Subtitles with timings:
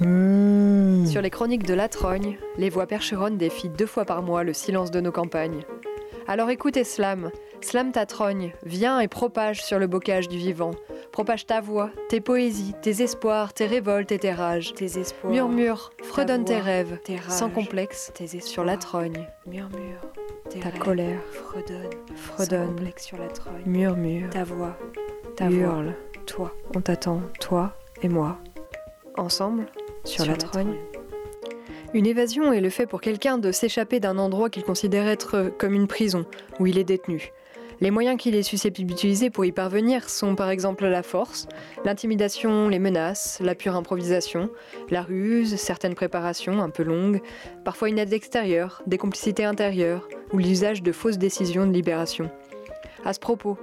[0.00, 1.06] Mmh.
[1.06, 4.52] Sur les chroniques de la Trogne, les voix percheronnes défient deux fois par mois le
[4.52, 5.62] silence de nos campagnes.
[6.28, 10.72] Alors écoute et slam, slam ta trogne, viens et propage sur le bocage du vivant.
[11.12, 14.74] Propage ta voix, tes poésies, tes espoirs, tes révoltes et tes rages.
[14.74, 15.32] Tes espoirs.
[15.32, 18.42] Murmure, fredonne tes voix, rêves, tes rages, sans complexe, tes espoirs.
[18.42, 19.26] sur la trogne.
[19.46, 20.00] Murmure.
[20.50, 20.78] Tes Ta rêves.
[20.80, 21.90] colère, Fredonne.
[22.08, 23.62] Sans fredonne, complexe sur la trogne.
[23.64, 24.76] murmure, Ta voix.
[25.36, 25.56] Ta voix.
[25.56, 25.94] hurle.
[26.26, 26.52] Toi.
[26.74, 27.72] On t'attend, toi
[28.02, 28.36] et moi.
[29.16, 29.66] Ensemble,
[30.04, 30.76] sur, la, trogne.
[31.94, 35.50] Une évasion est le fait pour quelqu'un de s'échapper d'un endroit qu'il considère être euh,
[35.50, 36.26] comme une prison,
[36.60, 37.32] où il est détenu.
[37.80, 41.46] Les moyens qu'il est susceptible d'utiliser pour y parvenir sont par exemple la force,
[41.84, 44.48] l'intimidation, les menaces, la pure improvisation,
[44.88, 47.20] la ruse, certaines préparations un peu longues,
[47.64, 52.30] parfois une aide extérieure, des complicités intérieures ou l'usage de fausses décisions de libération.
[53.04, 53.58] À ce propos,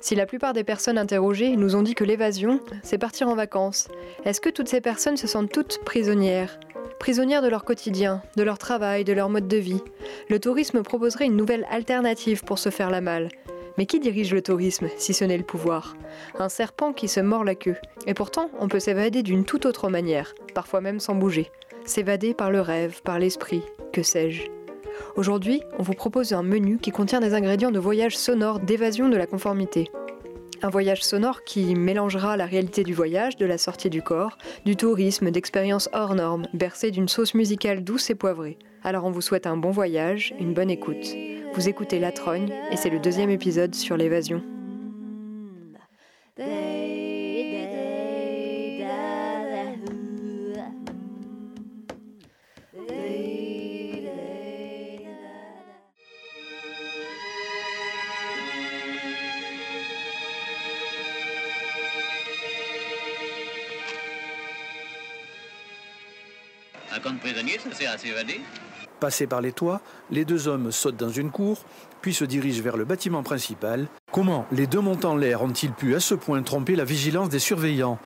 [0.00, 3.88] si la plupart des personnes interrogées nous ont dit que l'évasion, c'est partir en vacances,
[4.24, 6.58] est-ce que toutes ces personnes se sentent toutes prisonnières?
[6.98, 9.82] Prisonnières de leur quotidien, de leur travail, de leur mode de vie.
[10.28, 13.28] Le tourisme proposerait une nouvelle alternative pour se faire la malle.
[13.78, 15.96] Mais qui dirige le tourisme, si ce n'est le pouvoir?
[16.38, 17.76] Un serpent qui se mord la queue.
[18.06, 21.50] Et pourtant, on peut s'évader d'une toute autre manière, parfois même sans bouger.
[21.84, 23.62] S'évader par le rêve, par l'esprit,
[23.92, 24.55] que sais-je?
[25.16, 29.16] Aujourd'hui, on vous propose un menu qui contient des ingrédients de voyage sonore d'évasion de
[29.16, 29.90] la conformité.
[30.62, 34.76] Un voyage sonore qui mélangera la réalité du voyage, de la sortie du corps, du
[34.76, 38.58] tourisme, d'expériences hors normes, bercées d'une sauce musicale douce et poivrée.
[38.82, 41.14] Alors on vous souhaite un bon voyage, une bonne écoute.
[41.54, 44.42] Vous écoutez La Trogne et c'est le deuxième épisode sur l'évasion.
[67.26, 68.40] Un camp de prisonniers, ça sert à s'évader
[69.00, 71.58] Passés par les toits, les deux hommes sautent dans une cour,
[72.00, 73.88] puis se dirigent vers le bâtiment principal.
[74.12, 77.40] Comment les deux montent en l'air ont-ils pu à ce point tromper la vigilance des
[77.40, 77.98] surveillants?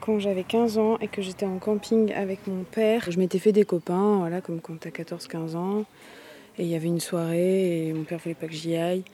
[0.00, 3.52] Quand j'avais 15 ans et que j'étais en camping avec mon père, je m'étais fait
[3.52, 5.84] des copains, voilà, comme quand t'as 14-15 ans.
[6.58, 9.04] Et il y avait une soirée et mon père voulait pas que j'y aille.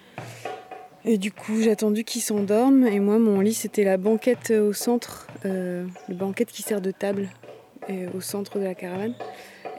[1.05, 2.87] Et du coup, j'ai attendu qu'ils s'endorment.
[2.87, 6.93] Et moi, mon lit, c'était la banquette au centre, euh, la banquette qui sert de
[6.93, 7.29] table
[7.89, 9.15] et au centre de la caravane.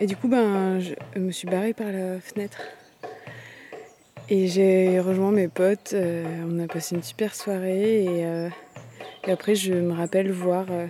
[0.01, 2.59] Et du coup, ben, je me suis barrée par la fenêtre.
[4.29, 5.91] Et j'ai rejoint mes potes.
[5.94, 8.03] euh, on a passé une super soirée.
[8.03, 8.50] Et, euh,
[9.25, 10.88] et après, je me rappelle voir euh,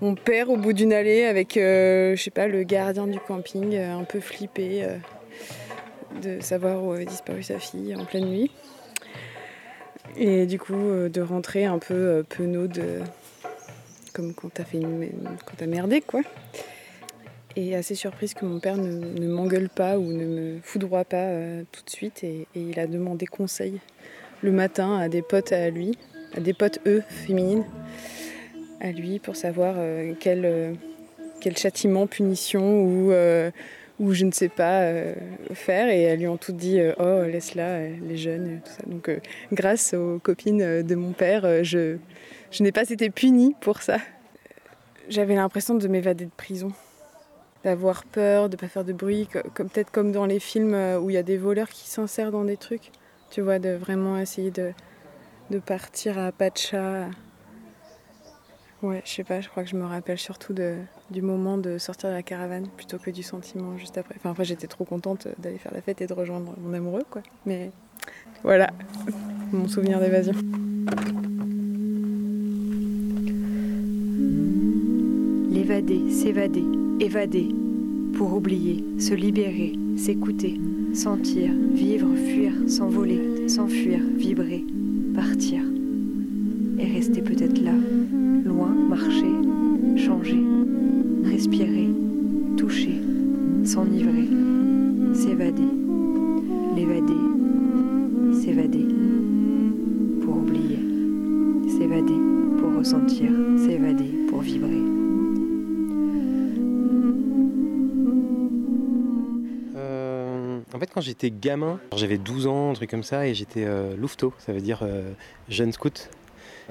[0.00, 3.74] mon père au bout d'une allée avec, euh, je sais pas, le gardien du camping,
[3.74, 4.96] euh, un peu flippé euh,
[6.22, 8.50] de savoir où avait disparu sa fille en pleine nuit.
[10.16, 13.00] Et du coup, euh, de rentrer un peu euh, penaude, euh,
[14.12, 15.08] comme quand t'as fait une,
[15.46, 16.22] quand t'as merdé, quoi.
[17.56, 21.62] Et assez surprise que mon père ne, m'engueule pas ou ne me foudroie pas euh,
[21.72, 22.24] tout de suite.
[22.24, 23.80] Et, il a demandé conseil
[24.42, 25.96] le matin à des potes à lui,
[26.34, 27.64] à des potes eux, féminines,
[28.80, 29.76] à lui pour savoir
[30.18, 30.76] quel,
[31.40, 33.12] quel châtiment, punition ou,
[34.00, 35.14] ou je ne sais pas euh,
[35.54, 35.88] faire.
[35.88, 38.82] Et elles lui ont toutes dit euh, Oh, laisse-la, elle est jeune, et tout ça.
[38.86, 39.20] Donc, euh,
[39.52, 41.98] grâce aux copines euh, de mon père, euh, je,
[42.50, 43.98] je n'ai pas été punie pour ça.
[45.08, 46.72] J'avais l'impression de m'évader de prison
[47.62, 50.98] d'avoir peur, de pas faire de bruit, co- comme peut-être comme dans les films euh,
[50.98, 52.90] où il y a des voleurs qui s'insèrent dans des trucs.
[53.30, 54.72] Tu vois, de vraiment essayer de,
[55.50, 57.08] de partir à chat.
[58.82, 60.76] Ouais, je sais pas, je crois que je me rappelle surtout de,
[61.10, 64.14] du moment de sortir de la caravane plutôt que du sentiment juste après.
[64.16, 67.22] Enfin, après j'étais trop contente d'aller faire la fête et de rejoindre mon amoureux, quoi.
[67.46, 67.70] Mais
[68.42, 68.70] voilà,
[69.52, 70.34] mon souvenir d'évasion.
[75.50, 76.64] L'évader, s'évader,
[77.00, 77.48] évader.
[78.14, 80.60] Pour oublier, se libérer, s'écouter,
[80.92, 84.64] sentir, vivre, fuir, s'envoler, s'enfuir, vibrer,
[85.14, 85.62] partir.
[86.78, 87.74] Et rester peut-être là,
[88.44, 89.32] loin, marcher,
[89.96, 90.42] changer,
[91.40, 91.88] respirer,
[92.58, 93.00] toucher,
[93.64, 94.28] s'enivrer,
[95.14, 95.70] s'évader,
[96.76, 98.84] l'évader, s'évader.
[100.22, 100.80] Pour oublier,
[101.66, 102.20] s'évader,
[102.58, 104.82] pour ressentir, s'évader, pour vibrer.
[109.76, 113.64] Euh, en fait, quand j'étais gamin, j'avais 12 ans, un truc comme ça, et j'étais
[113.64, 115.12] euh, louveteau, ça veut dire euh,
[115.48, 116.10] jeune scout.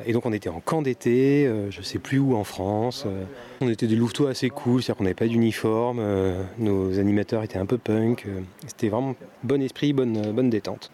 [0.05, 3.03] Et donc on était en camp d'été, euh, je sais plus où en France.
[3.05, 3.25] euh.
[3.61, 7.57] on était des louveteaux assez cool, c'est-à-dire qu'on n'avait pas d'uniforme, euh, nos animateurs étaient
[7.57, 8.25] un peu punk.
[8.67, 10.91] C'était vraiment bon esprit, bonne, bonne détente.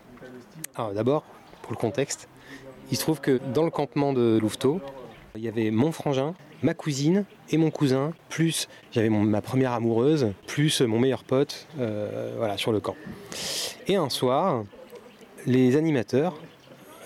[0.75, 1.24] Alors d'abord,
[1.62, 2.28] pour le contexte.
[2.92, 4.80] Il se trouve que dans le campement de Louveteau,
[5.36, 10.34] il y avait mon frangin, ma cousine et mon cousin, plus j'avais ma première amoureuse,
[10.46, 11.68] plus mon meilleur pote,
[12.38, 12.96] voilà, sur le camp.
[13.88, 14.63] Et un soir,
[15.48, 16.40] les animateurs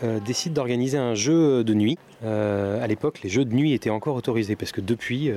[0.04, 1.98] euh, décident d'organiser un jeu de nuit.
[2.24, 5.32] Euh, à l'époque, les jeux de nuit étaient encore autorisés parce que depuis,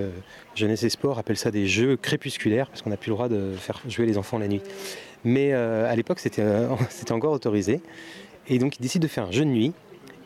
[0.55, 3.53] Jeunesse et Sport appelle ça des jeux crépusculaires parce qu'on n'a plus le droit de
[3.57, 4.63] faire jouer les enfants la nuit.
[5.25, 6.43] Mais à l'époque, c'était
[7.13, 7.81] encore autorisé.
[8.49, 9.73] Et donc, ils décident de faire un jeu de nuit.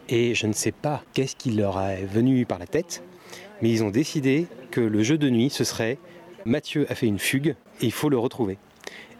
[0.08, 3.02] Et je ne sais pas qu'est-ce qui leur est venu par la tête,
[3.60, 5.98] mais ils ont décidé que le jeu de nuit, ce serait
[6.44, 8.56] Mathieu a fait une fugue et il faut le retrouver.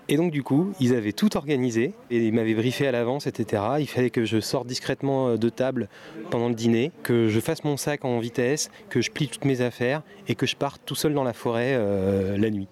[0.08, 3.62] Et donc du coup, ils avaient tout organisé et ils m'avaient briefé à l'avance, etc.
[3.80, 5.88] Il fallait que je sorte discrètement euh, de table
[6.30, 9.62] pendant le dîner, que je fasse mon sac en vitesse, que je plie toutes mes
[9.62, 12.68] affaires et que je parte tout seul dans la forêt euh, la nuit.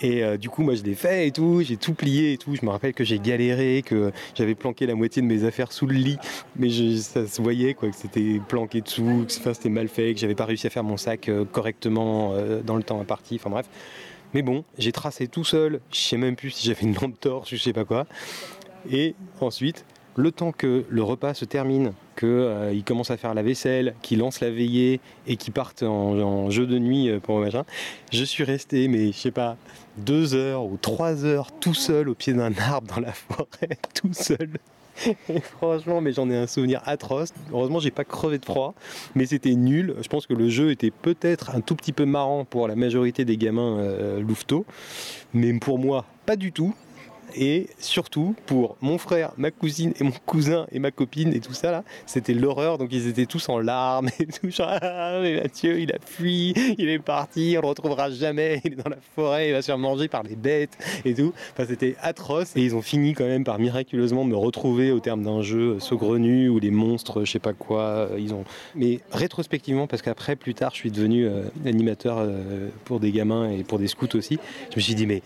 [0.00, 2.54] Et euh, du coup, moi, je l'ai fait et tout, j'ai tout plié et tout.
[2.54, 5.86] Je me rappelle que j'ai galéré, que j'avais planqué la moitié de mes affaires sous
[5.86, 6.18] le lit,
[6.56, 6.68] mais
[6.98, 10.44] ça se voyait quoi, que c'était planqué dessous, que c'était mal fait, que j'avais pas
[10.44, 12.34] réussi à faire mon sac correctement
[12.64, 13.36] dans le temps imparti.
[13.36, 13.66] Enfin bref.
[14.34, 15.80] Mais bon, j'ai tracé tout seul.
[15.92, 18.06] Je sais même plus si j'avais une lampe torche ou je sais pas quoi.
[18.90, 19.84] Et ensuite,
[20.16, 24.18] le temps que le repas se termine, qu'il euh, commence à faire la vaisselle, qu'il
[24.18, 27.64] lance la veillée et qu'il parte en, jeu de nuit euh, pour machin,
[28.12, 29.56] je suis resté, mais je sais pas,
[29.96, 34.12] deux heures ou trois heures tout seul au pied d'un arbre dans la forêt, tout
[34.12, 34.50] seul.
[35.58, 37.30] Franchement, mais j'en ai un souvenir atroce.
[37.52, 38.74] Heureusement, j'ai pas crevé de froid,
[39.14, 39.94] mais c'était nul.
[40.00, 43.24] Je pense que le jeu était peut-être un tout petit peu marrant pour la majorité
[43.24, 44.64] des gamins euh, louveteaux,
[45.32, 46.74] mais pour moi, pas du tout
[47.34, 51.54] et surtout pour mon frère, ma cousine et mon cousin et ma copine et tout
[51.54, 52.78] ça là, c'était l'horreur.
[52.78, 54.50] Donc ils étaient tous en larmes et tout.
[54.50, 58.60] Genre, ah, mais Mathieu, il a fui, il est parti, on le retrouvera jamais.
[58.64, 61.32] Il est dans la forêt, il va se faire manger par les bêtes et tout.
[61.52, 62.56] Enfin, c'était atroce.
[62.56, 66.48] Et ils ont fini quand même par miraculeusement me retrouver au terme d'un jeu saugrenu
[66.48, 68.44] où les monstres, je sais pas quoi, euh, ils ont.
[68.74, 73.50] Mais rétrospectivement, parce qu'après, plus tard, je suis devenu euh, animateur euh, pour des gamins
[73.50, 74.38] et pour des scouts aussi.
[74.70, 75.22] Je me suis dit, mais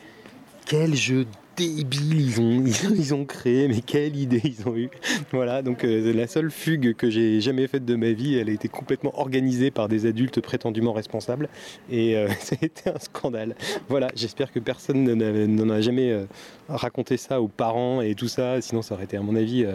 [0.66, 1.26] quel jeu
[1.58, 2.64] débiles ils ont,
[2.96, 4.90] ils ont créé, mais quelle idée ils ont eu.
[5.32, 8.52] Voilà, donc euh, la seule fugue que j'ai jamais faite de ma vie, elle a
[8.52, 11.48] été complètement organisée par des adultes prétendument responsables
[11.90, 13.56] et euh, c'était un scandale.
[13.88, 16.24] Voilà, j'espère que personne n'en a jamais euh,
[16.68, 19.66] raconté ça aux parents et tout ça, sinon ça aurait été à mon avis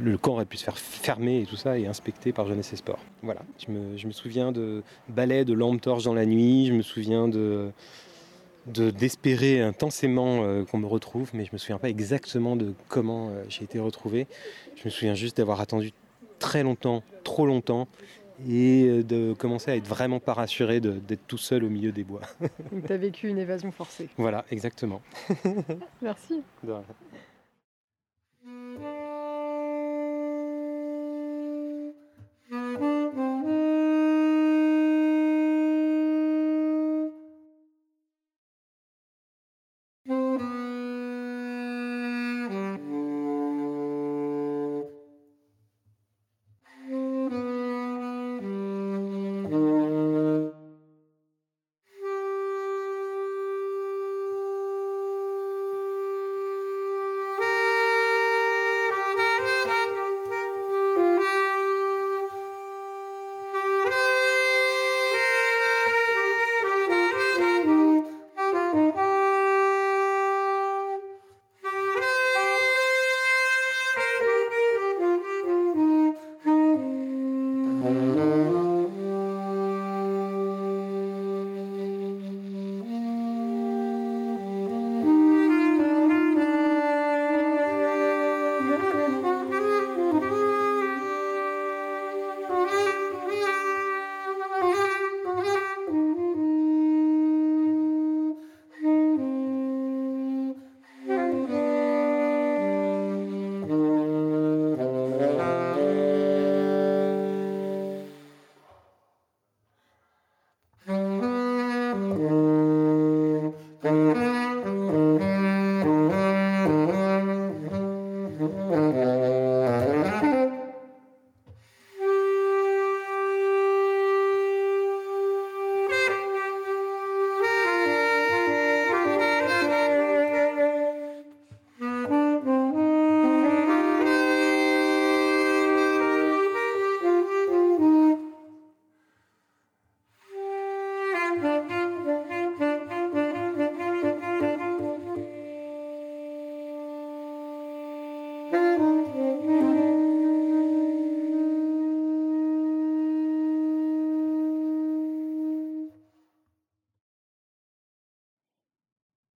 [0.00, 2.76] le camp aurait pu se faire fermer et tout ça et inspecter par Jeunesse et
[2.76, 2.98] Sport.
[3.22, 6.72] Voilà, je me, je me souviens de balais de lampes torches dans la nuit, je
[6.72, 7.70] me souviens de
[8.66, 13.44] d'espérer intensément euh, qu'on me retrouve, mais je me souviens pas exactement de comment euh,
[13.48, 14.26] j'ai été retrouvé.
[14.76, 15.92] Je me souviens juste d'avoir attendu
[16.38, 17.88] très longtemps, trop longtemps,
[18.48, 22.04] et euh, de commencer à être vraiment pas rassuré d'être tout seul au milieu des
[22.04, 22.20] bois.
[22.72, 24.08] Donc tu as vécu une évasion forcée.
[24.16, 25.02] Voilà, exactement.
[26.02, 26.42] Merci.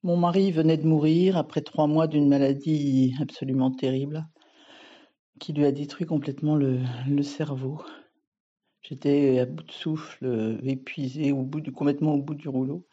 [0.03, 4.27] Mari venait de mourir après trois mois d'une maladie absolument terrible
[5.43, 6.81] qui lui a détruit complètement le,
[7.23, 7.83] cerveau.
[8.81, 12.87] J'étais à bout de souffle, épuisée, au bout du, complètement au bout du rouleau.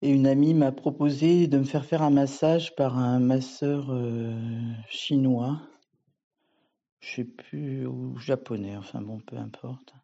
[0.00, 4.32] Et une amie m'a proposé de me faire faire un massage par un masseur euh,
[4.88, 5.60] chinois,
[7.00, 9.94] je sais plus, ou japonais, enfin bon, peu importe.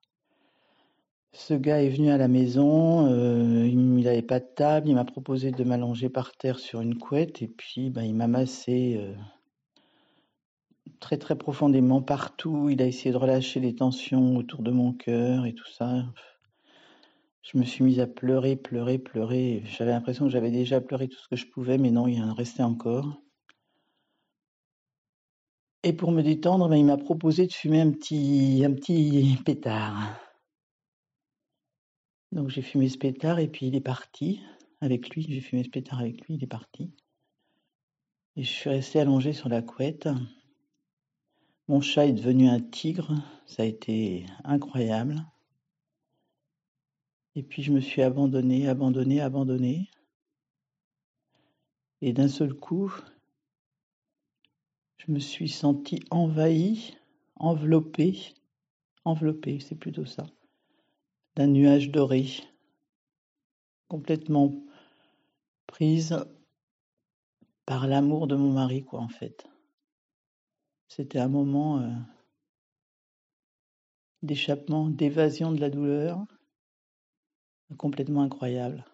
[1.38, 5.04] Ce gars est venu à la maison, euh, il n'avait pas de table, il m'a
[5.04, 9.14] proposé de m'allonger par terre sur une couette et puis ben, il m'a massé euh,
[10.98, 12.70] très très profondément partout.
[12.70, 16.06] Il a essayé de relâcher les tensions autour de mon cœur et tout ça.
[17.42, 19.62] Je me suis mise à pleurer, pleurer, pleurer.
[19.64, 22.34] J'avais l'impression que j'avais déjà pleuré tout ce que je pouvais, mais non, il en
[22.34, 23.22] restait encore.
[25.84, 30.27] Et pour me détendre, ben, il m'a proposé de fumer un petit, un petit pétard.
[32.32, 34.40] Donc j'ai fumé ce pétard et puis il est parti
[34.80, 35.26] avec lui.
[35.28, 36.92] J'ai fumé ce pétard avec lui, il est parti.
[38.36, 40.08] Et je suis restée allongée sur la couette.
[41.68, 43.14] Mon chat est devenu un tigre,
[43.46, 45.26] ça a été incroyable.
[47.34, 49.90] Et puis je me suis abandonnée, abandonnée, abandonnée.
[52.00, 52.92] Et d'un seul coup,
[54.98, 56.96] je me suis sentie envahie,
[57.36, 58.34] enveloppée,
[59.04, 60.26] enveloppée, c'est plutôt ça,
[61.38, 62.26] d'un nuage doré,
[63.86, 64.60] complètement
[65.68, 66.18] prise
[67.64, 69.46] par l'amour de mon mari, quoi, en fait.
[70.88, 71.94] C'était un moment euh,
[74.22, 76.26] d'échappement, d'évasion de la douleur
[77.76, 78.84] complètement incroyable.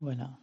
[0.00, 0.36] Voilà.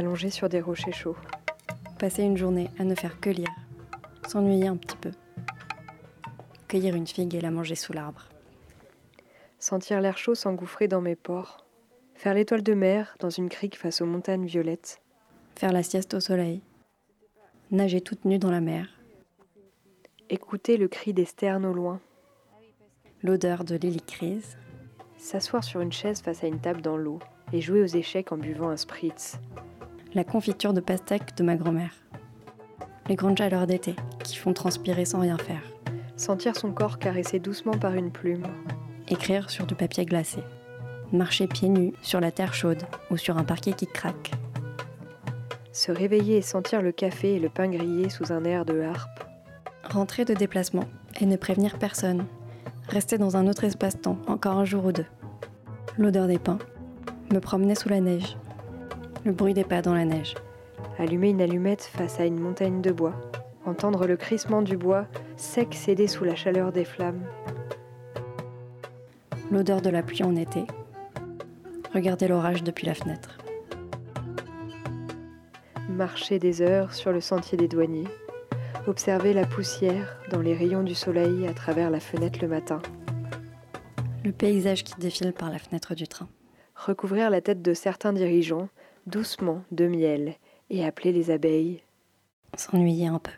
[0.00, 1.16] M'allonger sur des rochers chauds.
[1.98, 3.54] Passer une journée à ne faire que lire,
[4.26, 5.10] s'ennuyer un petit peu,
[6.68, 8.26] cueillir une figue et la manger sous l'arbre.
[9.58, 11.66] Sentir l'air chaud s'engouffrer dans mes pores,
[12.14, 15.02] faire l'étoile de mer dans une crique face aux montagnes violettes.
[15.54, 16.62] Faire la sieste au soleil,
[17.70, 18.88] nager toute nue dans la mer.
[20.30, 22.00] Écouter le cri des sternes au loin.
[23.22, 24.56] L'odeur de l'hélicrise.
[25.18, 27.18] S'asseoir sur une chaise face à une table dans l'eau
[27.52, 29.38] et jouer aux échecs en buvant un spritz
[30.14, 31.94] la confiture de pastèque de ma grand-mère.
[33.08, 35.62] Les grandes chaleurs d'été qui font transpirer sans rien faire.
[36.16, 38.46] Sentir son corps caressé doucement par une plume.
[39.08, 40.42] Écrire sur du papier glacé.
[41.12, 44.32] Marcher pieds nus sur la terre chaude ou sur un parquet qui craque.
[45.72, 49.24] Se réveiller et sentir le café et le pain grillé sous un air de harpe.
[49.88, 50.86] Rentrer de déplacement
[51.20, 52.26] et ne prévenir personne.
[52.88, 55.06] Rester dans un autre espace-temps encore un jour ou deux.
[55.98, 56.58] L'odeur des pains.
[57.32, 58.36] Me promener sous la neige
[59.24, 60.34] le bruit des pas dans la neige.
[60.98, 63.14] Allumer une allumette face à une montagne de bois,
[63.66, 67.22] entendre le crissement du bois sec céder sous la chaleur des flammes.
[69.50, 70.64] L'odeur de la pluie en été.
[71.92, 73.38] Regarder l'orage depuis la fenêtre.
[75.88, 78.08] Marcher des heures sur le sentier des douaniers.
[78.86, 82.80] Observer la poussière dans les rayons du soleil à travers la fenêtre le matin.
[84.24, 86.28] Le paysage qui défile par la fenêtre du train.
[86.76, 88.68] Recouvrir la tête de certains dirigeants
[89.10, 90.36] doucement de miel
[90.70, 91.82] et appeler les abeilles.
[92.56, 93.32] S'ennuyer un peu.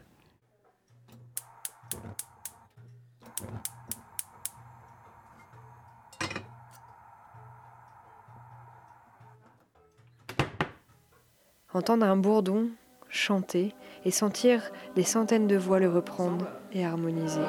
[11.75, 12.69] Entendre un bourdon
[13.09, 13.75] chanter
[14.05, 17.41] et sentir des centaines de voix le reprendre et harmoniser.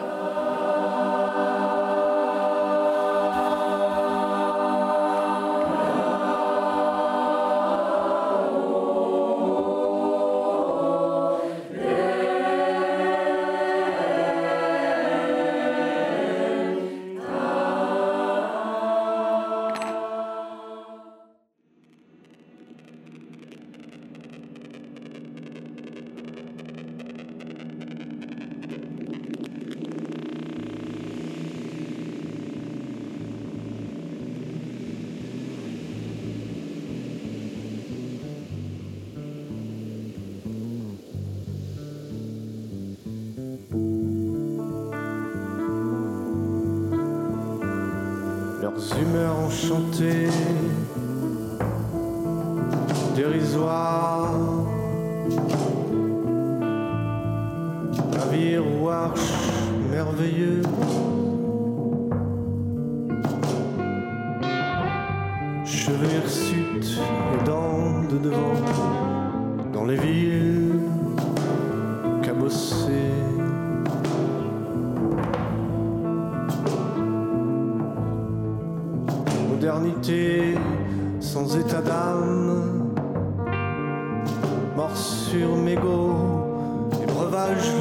[81.19, 82.93] Sans état d'âme,
[84.75, 86.15] morsure mégot
[87.01, 87.71] et breuvage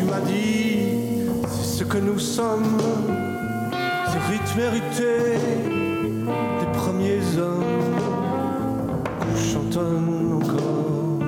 [0.00, 0.78] tu m'as dit,
[1.46, 2.78] c'est ce que nous sommes,
[4.06, 5.36] ce rythme hérité
[6.60, 7.64] des premiers hommes,
[9.20, 11.18] qu'on chantonne encore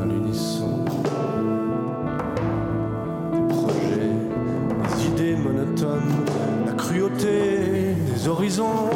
[0.00, 0.84] à l'unisson.
[3.32, 4.16] Des projets,
[4.88, 6.24] des idées monotones,
[6.66, 8.88] la cruauté des horizons.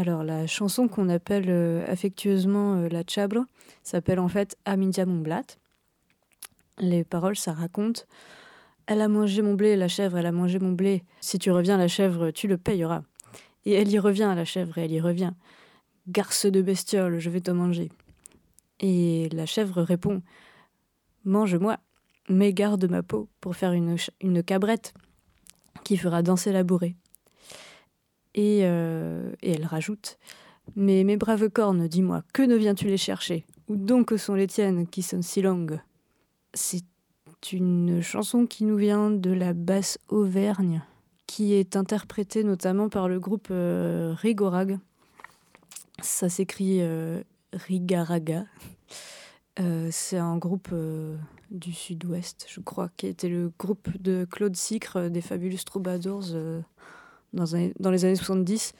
[0.00, 3.44] Alors la chanson qu'on appelle euh, affectueusement euh, la Chabro
[3.82, 5.42] s'appelle en fait Amindia Momblat.
[6.78, 8.06] Les paroles, ça raconte
[8.86, 11.04] Elle a mangé mon blé, la chèvre, elle a mangé mon blé.
[11.20, 13.02] Si tu reviens, la chèvre, tu le payeras.
[13.66, 15.32] Et elle y revient, la chèvre, et elle y revient.
[16.08, 17.90] Garce de bestiole, je vais te manger.
[18.78, 20.22] Et la chèvre répond
[21.26, 21.76] Mange-moi,
[22.30, 24.94] mais garde ma peau pour faire une, une cabrette.
[25.84, 26.96] qui fera danser la bourrée.
[28.40, 30.18] Et, euh, et elle rajoute
[30.74, 33.44] Mais mes braves cornes, dis-moi, que ne viens-tu les chercher?
[33.68, 35.78] Où donc sont les tiennes qui sont si longues?
[36.54, 36.82] C'est
[37.52, 40.82] une chanson qui nous vient de la basse Auvergne,
[41.26, 44.78] qui est interprétée notamment par le groupe euh, Rigorag.
[46.00, 47.22] Ça s'écrit euh,
[47.52, 48.46] Rigaraga.
[49.90, 50.74] C'est un groupe
[51.50, 56.34] du sud-ouest, je crois, qui était le groupe de Claude Sicre des Fabulous Troubadours
[57.32, 58.72] dans, les années 70.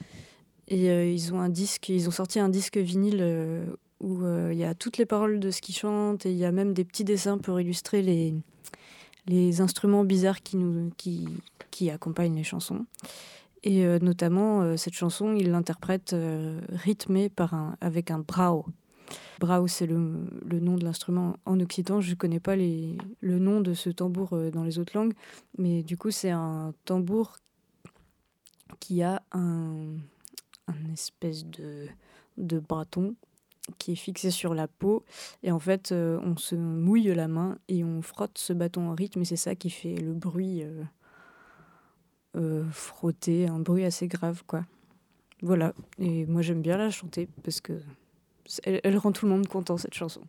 [0.67, 3.65] Et euh, ils ont un disque, ils ont sorti un disque vinyle euh,
[3.99, 6.45] où euh, il y a toutes les paroles de ce qu'ils chantent et il y
[6.45, 8.33] a même des petits dessins pour illustrer les,
[9.27, 11.27] les instruments bizarres qui, nous, qui,
[11.71, 12.85] qui accompagnent les chansons.
[13.63, 16.15] Et notamment, cette chanson, ils l'interprètent
[16.71, 18.65] rythmée par un, avec un brao.
[19.39, 22.01] Brao, c'est le, le nom de l'instrument en occitan.
[22.01, 25.13] Je ne connais pas les, le nom de ce tambour dans les autres langues,
[25.59, 27.37] mais du coup, c'est un tambour
[28.79, 29.97] qui a un,
[30.91, 31.87] espèce de,
[32.37, 33.15] de bâton
[33.77, 35.03] qui est fixé sur la peau.
[35.43, 38.95] Et en fait, euh, on se mouille la main et on frotte ce bâton en
[38.95, 40.83] rythme, et c'est ça qui fait le bruit euh,
[42.37, 44.65] euh, frotté, un bruit assez grave, quoi.
[45.41, 45.73] Voilà.
[45.97, 47.81] Et moi, j'aime bien la chanter parce que
[48.63, 50.21] elle, elle rend tout le monde content, cette chanson.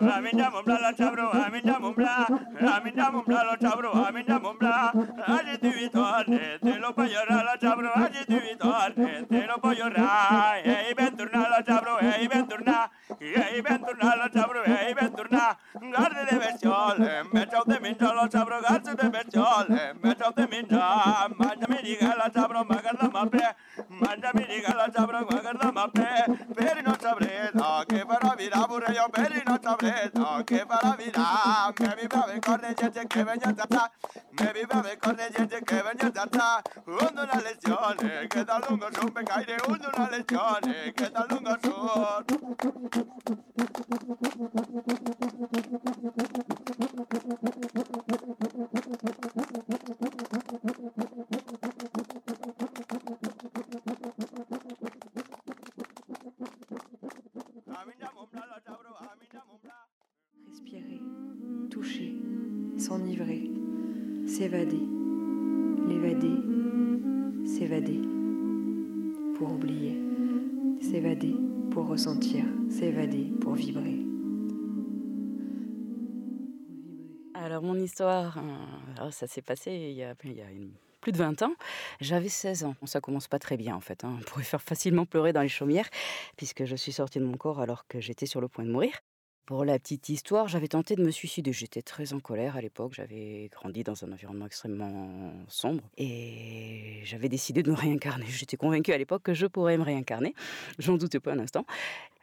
[0.00, 2.26] Aminda mumbla la chabro, aminda mumbla,
[2.60, 4.92] aminda mumbla la chabro, aminda mumbla.
[5.26, 10.60] Aje tu vitone, te lo payora la chabro, aje tu vitone, te lo payora.
[10.62, 15.56] Ei benturna la chabro, ei benturna, ei benturna la chabro, ei benturna.
[15.80, 20.46] Garde de bestiole, me chau de minja la chabro, garde de bestiole, me chau de
[20.46, 21.28] minja.
[21.38, 23.56] Manda mi diga la chabro, magarda ma pre,
[23.88, 26.26] manda mi diga la chabro, magarda ma pre.
[26.54, 31.72] Peri no sabreda, che farà vira pure io, peri no sabreda, che farà vira.
[31.78, 33.90] Me mi brave corne gente che venga da ta,
[34.30, 36.62] me mi brave corne gente che venga da ta.
[36.84, 41.56] Undo una lezione, che da lungo su per caire, undo una lezione, che da lungo
[41.62, 41.70] su.
[62.76, 63.50] S'enivrer,
[64.26, 64.86] s'évader,
[65.88, 68.00] l'évader, s'évader,
[69.36, 69.98] pour oublier,
[70.80, 71.34] s'évader,
[71.70, 73.98] pour ressentir, s'évader, pour vibrer.
[77.34, 78.38] Alors, mon histoire,
[79.00, 81.54] euh, ça s'est passé il y a, plus de 20 ans.
[82.00, 82.74] J'avais 16 ans.
[82.84, 84.04] Ça commence pas très bien, en fait.
[84.04, 84.16] hein.
[84.18, 85.88] On pourrait faire facilement pleurer dans les chaumières,
[86.36, 88.92] puisque je suis sortie de mon corps alors que j'étais sur le point de mourir.
[89.50, 91.52] Pour la petite histoire, j'avais tenté de me suicider.
[91.52, 92.92] J'étais très en colère à l'époque.
[92.94, 98.26] J'avais grandi dans un environnement extrêmement sombre et j'avais décidé de me réincarner.
[98.28, 100.36] J'étais convaincue à l'époque que je pourrais me réincarner.
[100.78, 101.66] J'en doutais pas un instant.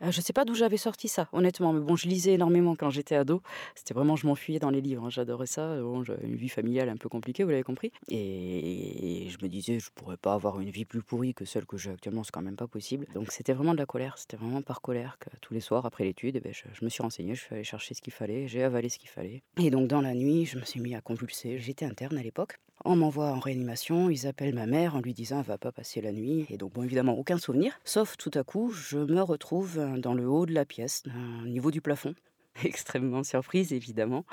[0.04, 1.74] Euh, je sais pas d'où j'avais sorti ça, honnêtement.
[1.74, 3.42] Mais bon, je lisais énormément quand j'étais ado.
[3.76, 5.06] C'était vraiment, je m'enfuyais dans les livres.
[5.06, 5.10] hein.
[5.10, 5.82] J'adorais ça.
[5.82, 7.92] Bon, j'avais une vie familiale un peu compliquée, vous l'avez compris.
[8.10, 11.78] Et je me disais, je pourrais pas avoir une vie plus pourrie que celle que
[11.78, 12.24] j'ai actuellement.
[12.24, 13.08] C'est quand même pas possible.
[13.14, 14.18] Donc c'était vraiment de la colère.
[14.18, 16.90] C'était vraiment par colère que tous les soirs après l'étude, eh ben, je, je me
[16.90, 19.42] suis renseignée, je suis allée chercher ce qu'il fallait, j'ai avalé ce qu'il fallait.
[19.58, 21.58] Et donc dans la nuit, je me suis mis à convulser.
[21.58, 22.60] J'étais interne à l'époque.
[22.86, 26.02] On m'envoie en réanimation, ils appellent ma mère en lui disant elle va pas passer
[26.02, 26.46] la nuit.
[26.50, 27.80] Et donc bon évidemment aucun souvenir.
[27.84, 31.04] Sauf tout à coup, je me retrouve dans le haut de la pièce,
[31.44, 32.14] au niveau du plafond.
[32.64, 34.26] Extrêmement surprise évidemment.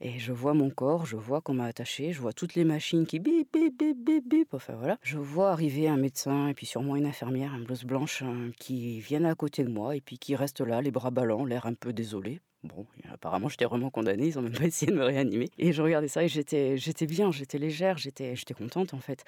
[0.00, 3.06] Et je vois mon corps, je vois qu'on m'a attaché, je vois toutes les machines
[3.06, 4.54] qui bip bip bip bip bip.
[4.54, 4.98] Enfin voilà.
[5.02, 9.00] Je vois arriver un médecin et puis sûrement une infirmière, une blouse blanche, euh, qui
[9.00, 11.74] viennent à côté de moi et puis qui restent là, les bras ballants, l'air un
[11.74, 12.40] peu désolé.
[12.62, 15.50] Bon, apparemment j'étais vraiment condamnée, ils ont même pas essayé de me réanimer.
[15.58, 19.24] Et je regardais ça et j'étais, j'étais bien, j'étais légère, j'étais, j'étais contente en fait.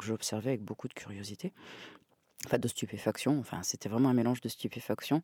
[0.00, 1.52] J'observais avec beaucoup de curiosité,
[2.44, 3.38] enfin de stupéfaction.
[3.38, 5.22] Enfin, c'était vraiment un mélange de stupéfaction,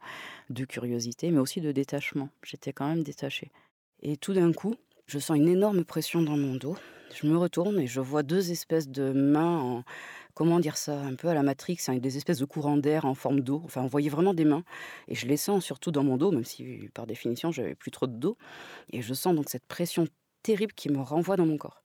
[0.51, 2.29] de curiosité, mais aussi de détachement.
[2.45, 3.51] J'étais quand même détachée.
[4.03, 4.75] Et tout d'un coup,
[5.07, 6.77] je sens une énorme pression dans mon dos.
[7.15, 9.85] Je me retourne et je vois deux espèces de mains en,
[10.35, 13.15] comment dire ça, un peu à la Matrix, hein, des espèces de courants d'air en
[13.15, 13.61] forme d'eau.
[13.65, 14.65] Enfin, on voyait vraiment des mains.
[15.09, 18.07] Et je les sens surtout dans mon dos, même si par définition, j'avais plus trop
[18.07, 18.39] de dos.
[18.91, 20.07] Et je sens donc cette pression
[20.43, 21.83] terrible qui me renvoie dans mon corps.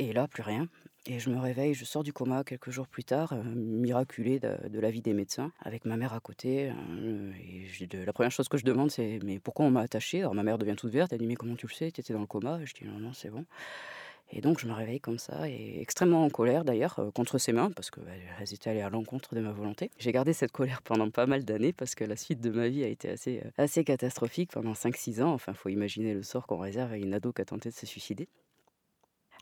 [0.00, 0.68] Et là, plus rien.
[1.10, 4.78] Et je me réveille, je sors du coma quelques jours plus tard, euh, miraculé de,
[4.78, 6.70] la vie des médecins, avec ma mère à côté.
[6.70, 10.20] euh, la première chose que je demande, c'est Mais pourquoi on m'a attaché?
[10.20, 11.90] Alors ma mère devient toute verte, elle dit Mais comment tu le sais?
[11.90, 12.62] Tu étais dans le coma?
[12.62, 13.46] Je dis Non, non, c'est bon.
[14.30, 17.52] Et donc je me réveille comme ça, et extrêmement en colère d'ailleurs, euh, contre ses
[17.52, 19.90] mains, parce qu'elles bah, étaient allées à l'encontre de ma volonté.
[19.98, 22.84] J'ai gardé cette colère pendant pas mal d'années, parce que la suite de ma vie
[22.84, 25.32] a été assez, euh, assez catastrophique pendant 5-6 ans.
[25.32, 27.86] Enfin, faut imaginer le sort qu'on réserve à une ado qui a tenté de se
[27.86, 28.28] suicider.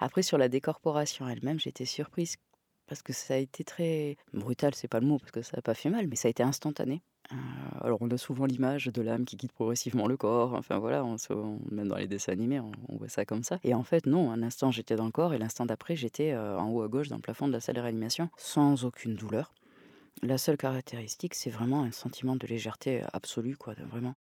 [0.01, 2.37] Après, sur la décorporation elle-même, j'étais surprise
[2.87, 5.63] parce que ça a été très brutal, c'est pas le mot parce que ça n'a
[5.63, 7.03] pas fait mal, mais ça a été instantané.
[7.33, 7.37] Euh,
[7.81, 11.17] alors on a souvent l'image de l'âme qui quitte progressivement le corps, enfin voilà, on,
[11.73, 13.59] même dans les dessins animés, on, voit ça comme ça.
[13.65, 16.57] Et en fait non, un instant j'étais dans le corps et l'instant d'après j'étais euh,
[16.57, 19.53] en haut à gauche dans le plafond de la salle de réanimation, sans aucune douleur.
[20.23, 24.15] La seule caractéristique, c'est vraiment un sentiment de légèreté absolue, quoi, vraiment.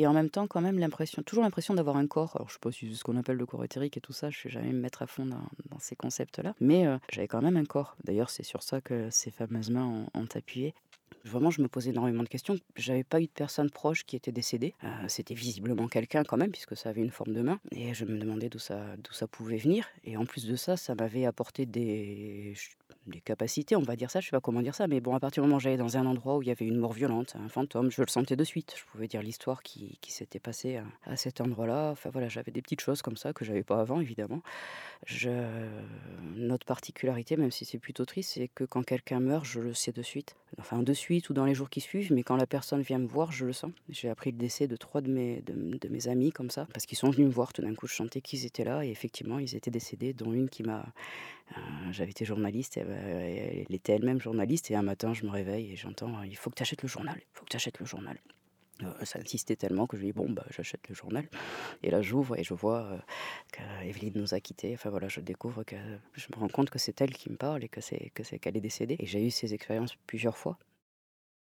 [0.00, 2.34] Et en même temps, quand même, l'impression, toujours l'impression d'avoir un corps.
[2.36, 4.30] Alors, je sais pas si c'est ce qu'on appelle le corps éthérique et tout ça,
[4.30, 6.54] je ne sais jamais me mettre à fond dans, ces concepts-là.
[6.58, 7.96] Mais euh, j'avais quand même un corps.
[8.04, 10.72] D'ailleurs, c'est sur ça que ces fameuses mains ont, appuyé.
[11.26, 12.56] Vraiment, je me posais énormément de questions.
[12.76, 14.74] J'avais pas eu de personne proche qui était décédée.
[14.84, 17.60] Euh, c'était visiblement quelqu'un quand même, puisque ça avait une forme de main.
[17.70, 19.86] Et je me demandais d'où ça, d'où ça pouvait venir.
[20.04, 22.54] Et en plus de ça, ça m'avait apporté des,
[23.10, 25.20] des capacités, on va dire ça, je sais pas comment dire ça, mais bon, à
[25.20, 27.36] partir du moment où j'allais dans un endroit où il y avait une mort violente,
[27.36, 28.74] un fantôme, je le sentais de suite.
[28.76, 31.90] Je pouvais dire l'histoire qui, s'était passée à, cet endroit-là.
[31.90, 34.42] Enfin voilà, j'avais des petites choses comme ça que j'avais pas avant, évidemment.
[35.06, 35.30] Je...
[36.36, 39.92] Notre particularité, même si c'est plutôt triste, c'est que quand quelqu'un meurt, je le sais
[39.92, 40.34] de suite.
[40.58, 43.06] Enfin, de suite ou dans les jours qui suivent, mais quand la personne vient me
[43.06, 43.70] voir, je le sens.
[43.88, 46.98] J'ai appris le décès de trois de mes, de, mes amis comme ça, parce qu'ils
[46.98, 47.52] sont venus me voir.
[47.52, 50.48] Tout d'un coup, je sentais qu'ils étaient là, et effectivement, ils étaient décédés, dont une
[50.48, 50.86] qui m'a
[51.90, 56.22] j'avais été journaliste, elle, était elle-même journaliste, et un matin, je me réveille et j'entends
[56.22, 58.18] il faut que tu achètes le journal, il faut que tu achètes le journal.
[58.82, 61.28] Euh, ça insistait tellement que je dis bon bah j'achète le journal.
[61.82, 62.98] Et là j'ouvre et je vois euh,
[63.52, 64.72] qu'Evelyne nous a quittés.
[64.74, 65.76] Enfin voilà je découvre que
[66.14, 68.60] je me rends compte que c'est elle qui me parle et que c'est qu'elle est
[68.60, 68.96] décédée.
[68.98, 70.58] Et j'ai eu ces expériences plusieurs fois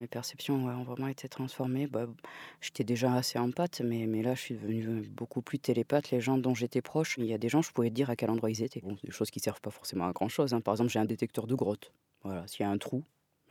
[0.01, 1.87] mes perceptions ont vraiment été transformées.
[1.87, 2.07] Bah,
[2.61, 6.11] j'étais déjà assez empathe, mais, mais là, je suis devenue beaucoup plus télépathe.
[6.11, 8.29] Les gens dont j'étais proche, il y a des gens, je pouvais dire à quel
[8.29, 8.81] endroit ils étaient.
[8.81, 10.53] Bon, des choses qui servent pas forcément à grand chose.
[10.53, 10.61] Hein.
[10.61, 11.91] Par exemple, j'ai un détecteur de grotte.
[12.23, 13.03] Voilà, s'il y a un trou,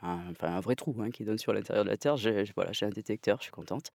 [0.02, 2.72] un, enfin un vrai trou hein, qui donne sur l'intérieur de la Terre, j'ai, voilà,
[2.72, 3.92] j'ai un détecteur, je suis contente.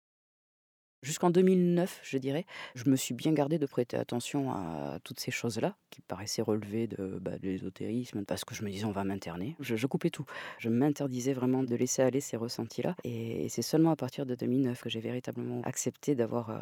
[1.02, 5.32] Jusqu'en 2009, je dirais, je me suis bien gardé de prêter attention à toutes ces
[5.32, 9.04] choses-là, qui paraissaient relever de, bah, de l'ésotérisme, parce que je me disais on va
[9.04, 9.56] m'interner.
[9.60, 10.26] Je, coupais tout.
[10.60, 12.96] Je m'interdisais vraiment de laisser aller ces ressentis-là.
[13.04, 16.50] Et, c'est seulement à partir de 2009 que j'ai véritablement accepté d'avoir...
[16.52, 16.60] Euh,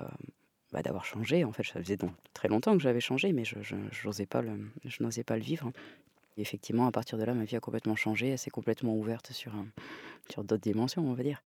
[0.72, 1.44] bah, d'avoir changé.
[1.44, 4.52] En fait, ça faisait donc très longtemps que j'avais changé, mais je, je, pas le,
[4.86, 5.72] je n'osais pas le vivre.
[6.38, 8.30] Effectivement, à partir de là, ma vie a complètement changé.
[8.30, 9.52] Elle s'est complètement ouverte sur,
[10.30, 11.42] sur d'autres dimensions, on va dire.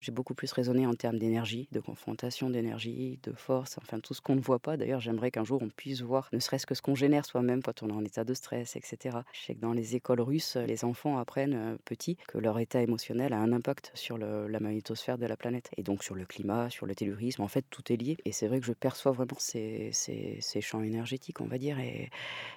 [0.00, 4.20] J'ai beaucoup plus raisonné en termes d'énergie, de confrontation d'énergie, de force, enfin tout ce
[4.20, 4.76] qu'on ne voit pas.
[4.76, 7.82] D'ailleurs, j'aimerais qu'un jour on puisse voir, ne serait-ce que ce qu'on génère soi-même quand
[7.82, 9.18] on est en état de stress, etc.
[9.32, 12.82] Je sais que dans les écoles russes, les enfants apprennent euh, petits que leur état
[12.82, 16.70] émotionnel a un impact sur la magnétosphère de la planète et donc sur le climat,
[16.70, 17.42] sur le tellurisme.
[17.42, 18.16] En fait, tout est lié.
[18.24, 21.78] Et c'est vrai que je perçois vraiment ces, ces, ces, champs énergétiques, on va dire,
[21.78, 22.10] et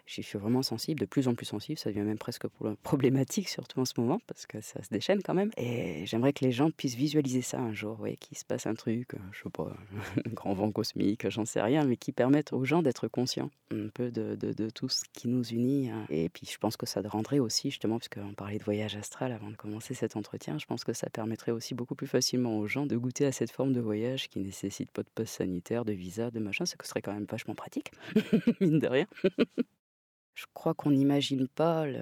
[0.06, 1.78] j'y suis vraiment sensible, de plus en plus sensible.
[1.78, 2.48] Ça devient même presque
[2.84, 5.52] problématique, surtout en ce moment, parce que ça se déchaîne quand même.
[5.58, 8.76] Et j'aimerais que les gens puissent visualiser ça un jour, oui, qu'il se passe un
[8.76, 9.72] truc, euh, je sais pas,
[10.26, 13.88] un grand vent cosmique, j'en sais rien, mais qui permettent aux gens d'être conscients un
[13.90, 15.90] peu de, de, tout ce qui nous unit.
[15.90, 16.06] Hein.
[16.10, 19.50] Et puis je pense que ça rendrait aussi, justement, puisqu'on parlait de voyage astral avant
[19.52, 22.86] de commencer cet entretien, je pense que ça permettrait aussi beaucoup plus facilement aux gens
[22.86, 26.32] de goûter à cette forme de voyage qui nécessite pas de passe sanitaire, de visa,
[26.32, 27.92] de machin, ce que serait quand même vachement pratique,
[28.60, 29.08] mine de rien.
[30.36, 32.02] je crois qu'on n'imagine pas le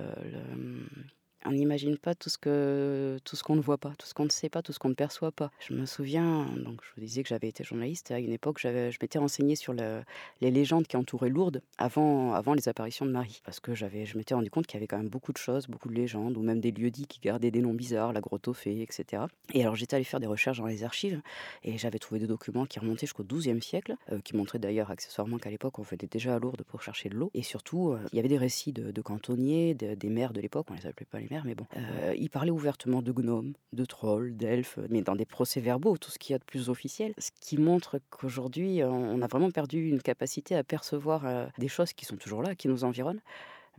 [1.47, 4.25] on n'imagine pas tout ce que tout ce qu'on ne voit pas, tout ce qu'on
[4.25, 5.51] ne sait pas, tout ce qu'on ne perçoit pas.
[5.60, 8.91] Je me souviens, donc je vous disais que j'avais été journaliste à une époque, j'avais,
[8.91, 13.41] je m'étais renseignée sur les légendes qui entouraient Lourdes avant, avant les apparitions de Marie,
[13.45, 15.67] parce que j'avais, je m'étais rendu compte qu'il y avait quand même beaucoup de choses,
[15.67, 18.47] beaucoup de légendes, ou même des lieux dits qui gardaient des noms bizarres, la grotte
[18.47, 19.23] aux fées, etc.
[19.53, 21.21] Et alors j'étais allée faire des recherches dans les archives
[21.63, 25.38] et j'avais trouvé des documents qui remontaient jusqu'au XIIe siècle, euh, qui montraient d'ailleurs accessoirement
[25.38, 28.15] qu'à l'époque on faisait déjà à Lourdes pour chercher de l'eau, et surtout euh, il
[28.15, 31.27] y avait des récits de, cantonniers, des maires de l'époque, on les appelait pas les
[31.29, 31.65] maires mais bon.
[31.76, 36.19] Euh, il parlait ouvertement de gnomes, de trolls, d'elfes, mais dans des procès-verbaux, tout ce
[36.19, 37.13] qu'il y a de plus officiel.
[37.17, 41.93] Ce qui montre qu'aujourd'hui, on a vraiment perdu une capacité à percevoir euh, des choses
[41.93, 43.21] qui sont toujours là, qui nous environnent,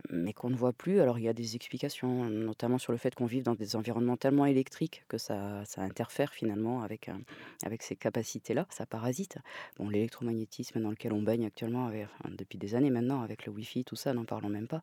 [0.09, 0.99] mais qu'on ne voit plus.
[1.01, 4.17] Alors il y a des explications, notamment sur le fait qu'on vive dans des environnements
[4.17, 7.13] tellement électriques que ça, ça interfère finalement avec, euh,
[7.65, 9.37] avec ces capacités-là, ça parasite.
[9.77, 11.91] Bon, l'électromagnétisme dans lequel on baigne actuellement,
[12.29, 14.81] depuis des années maintenant, avec le Wi-Fi, tout ça, n'en parlons même pas.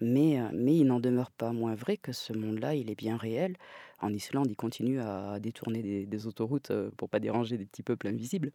[0.00, 3.16] Mais, euh, mais il n'en demeure pas moins vrai que ce monde-là, il est bien
[3.16, 3.56] réel.
[4.00, 7.82] En Islande, il continue à détourner des, des autoroutes euh, pour pas déranger des petits
[7.82, 8.52] peuples invisibles.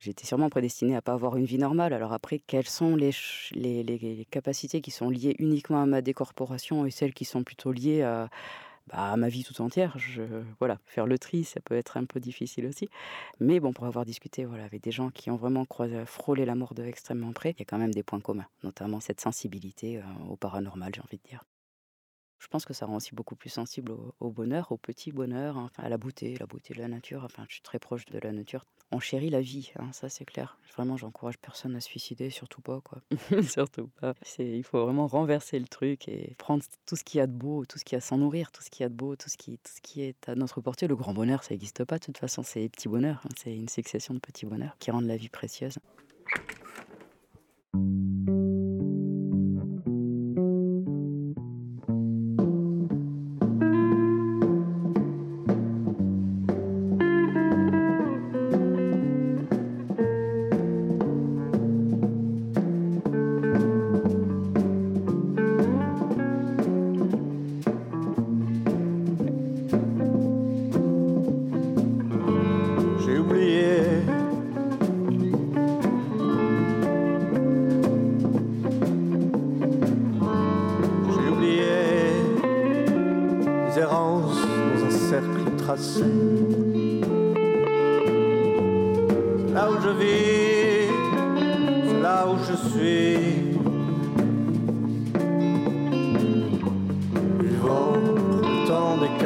[0.00, 1.92] J'étais sûrement prédestinée à pas avoir une vie normale.
[1.92, 3.12] Alors après, quelles sont les,
[3.52, 8.00] les, capacités qui sont liées uniquement à ma décorporation et celles qui sont plutôt liées
[8.00, 8.30] à,
[8.86, 9.98] bah, ma vie tout entière?
[10.58, 12.88] Voilà, faire le tri, ça peut être un peu difficile aussi.
[13.40, 16.54] Mais bon, pour avoir discuté voilà, avec des gens qui ont vraiment croisé, frôlé la
[16.54, 19.98] mort de extrêmement près, il y a quand même des points communs, notamment cette sensibilité
[19.98, 21.44] euh, au paranormal, j'ai envie de dire.
[22.40, 25.70] Je pense que ça rend aussi beaucoup plus sensible au, bonheur, au petit bonheur, hein,
[25.76, 27.22] à la beauté, la beauté de la nature.
[27.24, 28.64] Enfin, je suis très proche de la nature.
[28.92, 30.58] On chérit la vie, hein, ça c'est clair.
[30.74, 33.02] Vraiment, j'encourage personne à se suicider, surtout pas quoi.
[33.42, 34.14] surtout pas.
[34.38, 37.64] Il faut vraiment renverser le truc et prendre tout ce qu'il y a de beau,
[37.66, 39.28] tout ce qu'il y a sans nourrir, tout ce qu'il y a de beau, tout
[39.28, 40.88] ce qui, tout ce qui est à notre portée.
[40.88, 42.42] Le grand bonheur, ça n'existe pas de toute façon.
[42.42, 43.20] C'est les petits bonheurs.
[43.24, 43.28] hein.
[43.36, 45.78] C'est une succession de petits bonheurs qui rendent la vie précieuse.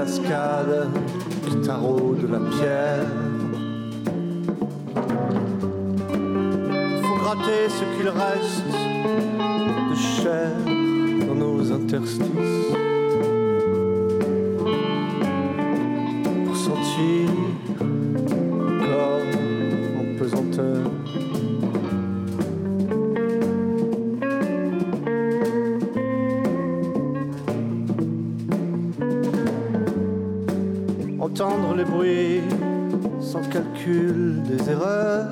[0.04, 0.90] Cascades
[1.46, 3.06] qui taraudent la pierre.
[7.02, 8.66] faut gratter ce qu'il reste
[9.90, 10.50] de chair
[11.26, 12.76] dans nos interstices
[16.44, 17.30] pour sentir
[18.86, 19.30] corps
[20.00, 21.03] en pesanteur.
[34.56, 35.26] Des erreurs.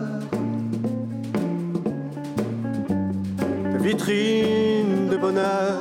[3.80, 5.74] vitrine de bonheur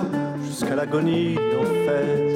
[0.43, 2.30] jusqu'à l'agonie en fait.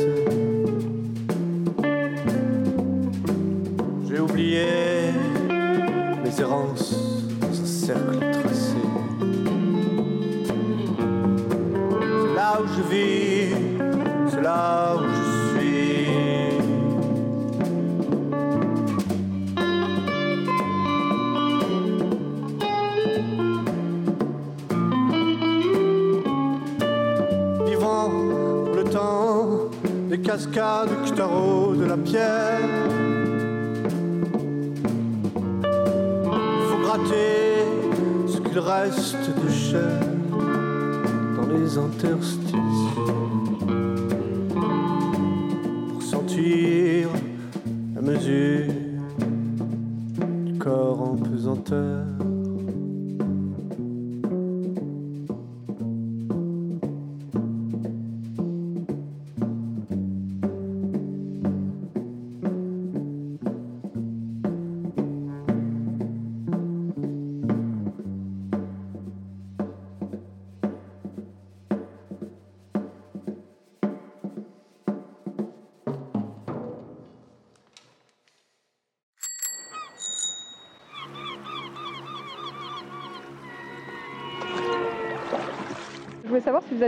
[45.92, 47.10] Pour sentir
[47.96, 48.72] la mesure
[50.46, 52.25] du corps en pesanteur.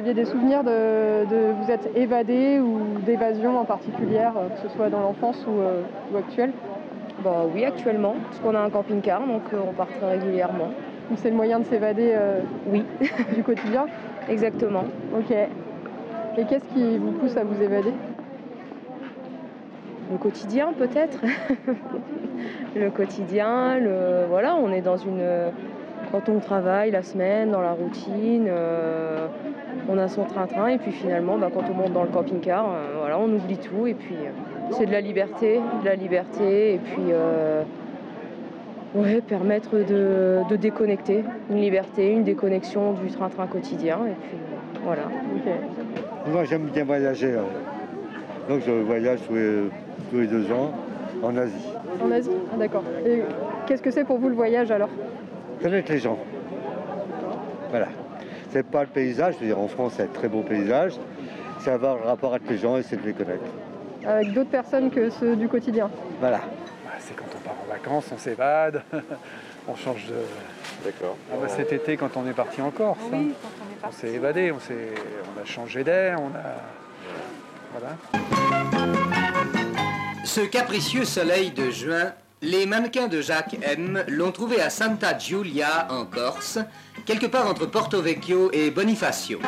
[0.10, 4.74] Aviez des souvenirs de, de vous êtes évadé ou d'évasion en particulière, euh, que ce
[4.74, 5.82] soit dans l'enfance ou, euh,
[6.14, 6.52] ou actuelle?
[7.24, 10.70] Bah oui, actuellement, parce qu'on a un camping-car, donc euh, on part très régulièrement.
[11.10, 12.86] Donc c'est le moyen de s'évader euh, Oui,
[13.36, 13.88] du quotidien?
[14.30, 14.86] exactement.
[15.18, 15.32] Ok.
[15.32, 17.94] Et qu'est-ce qui vous pousse à vous évader?
[20.10, 21.20] Le quotidien, peut-être?
[22.76, 25.52] le quotidien, le voilà, on est dans une.
[26.12, 29.28] Quand on travaille la semaine, dans la routine, euh,
[29.90, 32.96] on a son train-train, et puis finalement, bah, quand on monte dans le camping-car, euh,
[33.00, 34.30] voilà, on oublie tout, et puis euh,
[34.78, 37.62] c'est de la liberté, de la liberté, et puis euh,
[38.96, 44.80] ouais, permettre de, de déconnecter, une liberté, une déconnexion du train-train quotidien, et puis euh,
[44.86, 45.04] voilà.
[46.32, 47.34] Moi, j'aime bien voyager.
[47.34, 47.44] hein.
[48.50, 49.64] Donc, je voyage tous les,
[50.10, 50.72] tous les deux ans
[51.22, 51.68] en Asie.
[52.02, 52.32] En Asie?
[52.54, 52.84] Ah, D'accord.
[53.06, 53.22] Et
[53.66, 54.90] qu'est-ce que c'est pour vous le voyage alors?
[55.62, 56.18] Connaître les gens.
[57.70, 57.88] Voilà.
[58.52, 60.94] C'est pas le paysage, je veux dire, en France, c'est un très beau paysage.
[61.60, 63.44] C'est avoir le rapport avec les gens et c'est de les connaître.
[64.06, 65.90] Avec d'autres personnes que ceux du quotidien
[66.20, 66.40] Voilà.
[67.00, 68.82] C'est quand on part en vacances, on s'évade,
[69.68, 70.16] on change de.
[70.86, 71.18] D'accord.
[71.32, 73.26] Ah bah, cet été, quand on est parti en Corse, hein,
[73.86, 74.94] on s'est évadé, on, s'est-
[75.36, 76.56] on a changé d'air, on a.
[77.74, 77.96] Voilà.
[80.24, 85.88] Ce capricieux soleil de juin, les mannequins de Jacques M l'ont trouvé à Santa Giulia,
[85.90, 86.60] en Corse,
[87.06, 89.40] quelque part entre Porto Vecchio et Bonifacio.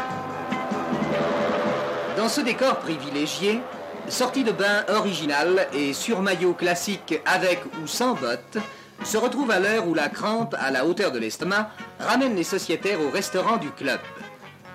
[2.17, 3.61] Dans ce décor privilégié,
[4.07, 8.57] sortie de bain original et sur maillot classique avec ou sans bottes,
[9.03, 11.69] se retrouve à l'heure où la crampe à la hauteur de l'estomac
[11.99, 13.99] ramène les sociétaires au restaurant du club.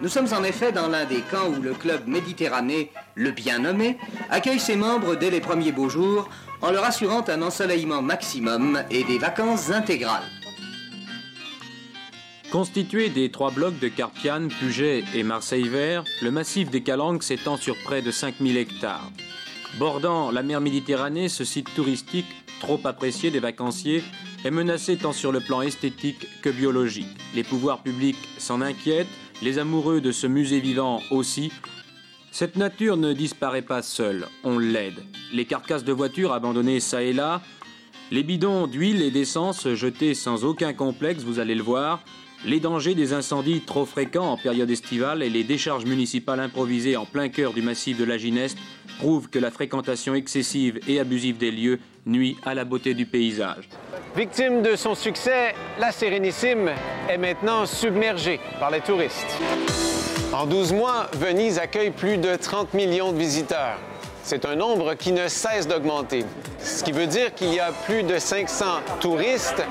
[0.00, 3.98] Nous sommes en effet dans l'un des camps où le club Méditerranée, le bien nommé,
[4.30, 6.28] accueille ses membres dès les premiers beaux jours
[6.64, 10.30] en leur assurant un ensoleillement maximum et des vacances intégrales.
[12.50, 17.58] Constitué des trois blocs de Carpiane, Puget et Marseille Vert, le massif des Calanques s'étend
[17.58, 19.10] sur près de 5000 hectares.
[19.78, 24.02] Bordant la mer Méditerranée, ce site touristique, trop apprécié des vacanciers,
[24.44, 27.14] est menacé tant sur le plan esthétique que biologique.
[27.34, 29.08] Les pouvoirs publics s'en inquiètent,
[29.42, 31.52] les amoureux de ce musée vivant aussi.
[32.34, 35.04] Cette nature ne disparaît pas seule, on l'aide.
[35.32, 37.40] Les carcasses de voitures abandonnées ça et là,
[38.10, 42.02] les bidons d'huile et d'essence jetés sans aucun complexe, vous allez le voir,
[42.44, 47.06] les dangers des incendies trop fréquents en période estivale et les décharges municipales improvisées en
[47.06, 48.58] plein cœur du massif de la Gineste
[48.98, 53.68] prouvent que la fréquentation excessive et abusive des lieux nuit à la beauté du paysage.
[54.16, 56.72] Victime de son succès, la Sérénissime
[57.08, 59.38] est maintenant submergée par les touristes.
[60.34, 63.78] En 12 mois, Venise accueille plus de 30 millions de visiteurs.
[64.24, 66.24] C'est un nombre qui ne cesse d'augmenter,
[66.58, 68.64] ce qui veut dire qu'il y a plus de 500
[68.98, 69.62] touristes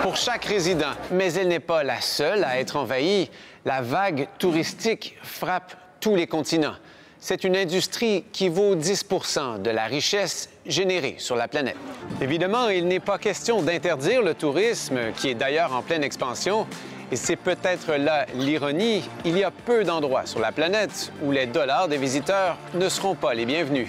[0.00, 0.92] pour chaque résident.
[1.10, 3.30] Mais elle n'est pas la seule à être envahie.
[3.64, 6.76] La vague touristique frappe tous les continents.
[7.18, 9.06] C'est une industrie qui vaut 10
[9.58, 11.76] de la richesse générée sur la planète.
[12.20, 16.68] Évidemment, il n'est pas question d'interdire le tourisme, qui est d'ailleurs en pleine expansion,
[17.12, 21.46] et c'est peut-être là l'ironie, il y a peu d'endroits sur la planète où les
[21.46, 23.88] dollars des visiteurs ne seront pas les bienvenus.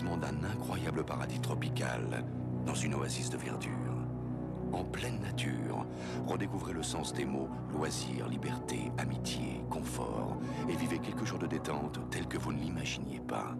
[0.00, 2.24] D'un incroyable paradis tropical,
[2.64, 3.70] dans une oasis de verdure.
[4.72, 5.84] En pleine nature,
[6.26, 10.38] redécouvrez le sens des mots loisir, liberté, amitié, confort,
[10.70, 13.54] et vivez quelques jours de détente tels que vous ne l'imaginiez pas.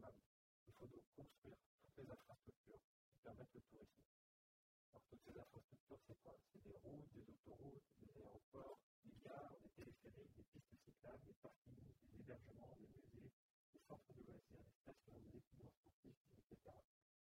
[0.00, 2.80] il faut donc construire toutes les infrastructures
[3.12, 4.00] qui permettent le tourisme.
[4.92, 6.36] Alors toutes ces infrastructures, c'est quoi?
[6.52, 11.34] C'est des routes, des autoroutes, des aéroports, des gares, des téléphériques, des pistes cyclables, des
[11.42, 13.30] parkings, des hébergements, des musées,
[13.74, 16.76] des centres de loisirs, des stations, des équipements sportifs, etc.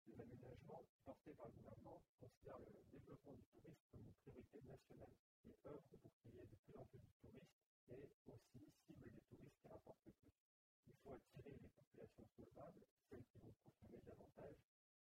[0.07, 5.13] Les aménagements portés par le gouvernement considèrent le développement du tourisme comme une priorité nationale
[5.45, 7.53] et œuvrent pour qu'il y ait de plus en plus de touristes
[7.93, 10.52] et aussi ciblent les touristes qui rapportent le plus.
[10.87, 14.57] Il faut attirer les populations solvables, celles qui vont consommer davantage,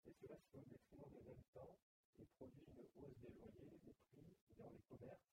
[0.06, 1.78] et cela se fait au détriment des habitants
[2.18, 4.28] et produit une hausse des loyers, des prix
[4.58, 5.28] dans les commerces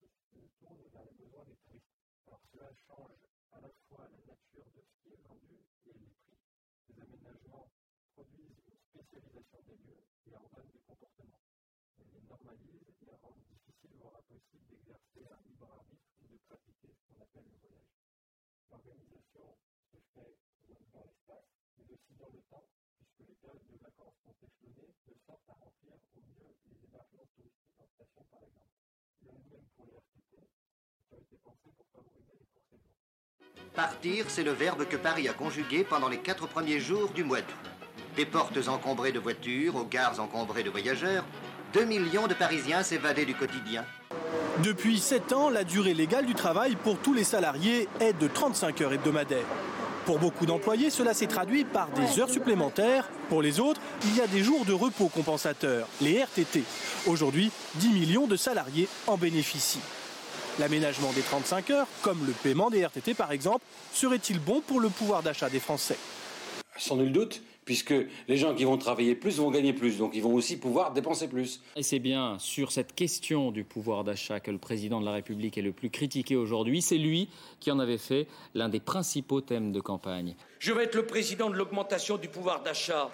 [0.00, 0.08] qui
[0.40, 1.94] se tournent vers les besoins des touristes.
[2.26, 3.18] Alors cela change
[3.52, 6.38] à la fois la nature de ce qui est vendu et les prix.
[6.86, 7.70] Ces aménagements
[8.14, 11.42] produisent une spécialisation des lieux et ordonnent des comportements.
[11.98, 16.90] Elles les normalisent et rendent difficile, voire impossible, d'exercer un libre arbitre ou de pratiquer
[16.90, 17.92] ce qu'on appelle le voyage.
[18.70, 19.56] L'organisation
[33.74, 37.40] Partir, c'est le verbe que Paris a conjugué pendant les quatre premiers jours du mois
[37.40, 37.70] d'août.
[38.16, 41.24] des portes encombrées de voitures aux gares encombrées de voyageurs,
[41.72, 43.86] 2 millions de Parisiens s'évadaient du quotidien.
[44.62, 48.82] Depuis 7 ans, la durée légale du travail pour tous les salariés est de 35
[48.82, 49.46] heures hebdomadaires.
[50.06, 53.08] Pour beaucoup d'employés, cela s'est traduit par des heures supplémentaires.
[53.28, 56.64] Pour les autres, il y a des jours de repos compensateurs, les RTT.
[57.06, 59.80] Aujourd'hui, 10 millions de salariés en bénéficient.
[60.58, 64.88] L'aménagement des 35 heures, comme le paiement des RTT par exemple, serait-il bon pour le
[64.88, 65.96] pouvoir d'achat des Français?
[66.76, 67.94] Sans nul doute, puisque
[68.28, 71.28] les gens qui vont travailler plus vont gagner plus, donc ils vont aussi pouvoir dépenser
[71.28, 71.60] plus.
[71.76, 75.58] Et c'est bien sur cette question du pouvoir d'achat que le président de la République
[75.58, 76.82] est le plus critiqué aujourd'hui.
[76.82, 77.28] C'est lui
[77.60, 80.34] qui en avait fait l'un des principaux thèmes de campagne.
[80.58, 83.10] Je vais être le président de l'augmentation du pouvoir d'achat.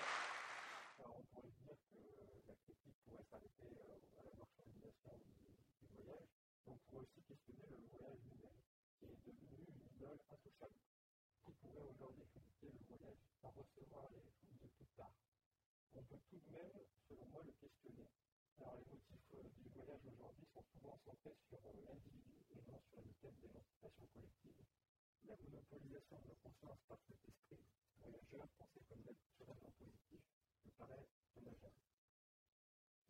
[25.28, 27.60] La monopolisation de la conscience par cet esprit
[28.00, 30.24] voyageur, pensé comme naturellement positif,
[30.64, 31.04] me paraît
[31.36, 31.84] dommageable.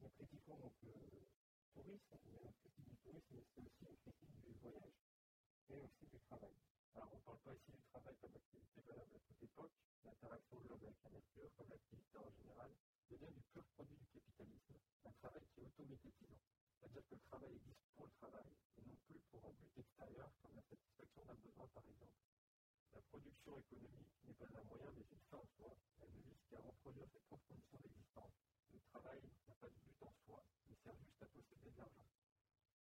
[0.01, 0.91] Nous critiquons donc le
[1.75, 4.99] tourisme, mais la critique du tourisme, c'est aussi une critique du voyage,
[5.71, 6.59] et aussi du travail.
[6.97, 10.59] Alors, on ne parle pas ici du travail comme activité valable à toute époque, l'interaction
[10.59, 12.71] de l'homme avec la nature, comme l'activité en général,
[13.11, 14.75] devient du pur produit du capitalisme,
[15.07, 16.58] un travail qui est automédiatisant.
[16.79, 18.47] C'est-à-dire que le travail existe pour le travail,
[18.79, 22.23] et non plus pour un but extérieur, comme la satisfaction d'un besoin par exemple.
[22.95, 25.75] La production économique n'est pas un moyen, mais une fin en soi.
[25.99, 28.31] Elle ne vise qu'à reproduire ses propres conditions d'existence.
[28.71, 32.07] Le travail n'a pas de but en soi, il sert juste à posséder de l'argent.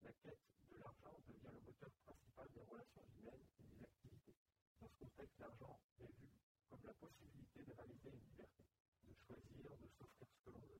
[0.04, 0.40] La quête
[0.72, 4.36] de l'argent devient le moteur principal des relations humaines et des activités.
[4.80, 6.32] Dans ce contexte, l'argent est vu
[6.70, 8.64] comme la possibilité de réaliser une liberté,
[9.04, 10.80] de choisir, de s'offrir ce que l'on veut.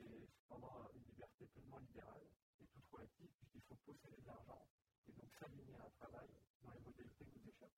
[0.00, 2.24] C'est cependant une liberté pleinement libérale
[2.58, 4.64] et toute relative puisqu'il faut posséder de l'argent
[5.08, 6.28] et donc s'aligner à un travail
[6.62, 7.76] dont les modalités nous échappent.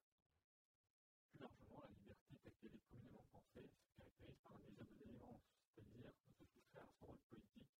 [1.32, 4.94] Plus largement, la liberté telle qu'elle est communément pensée se caractérise par un désir de
[5.02, 5.42] délivrance,
[5.74, 7.74] c'est-à-dire de se soustraire à son rôle politique